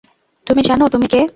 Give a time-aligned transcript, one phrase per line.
[0.47, 1.21] তুমি জানো তুমি কে?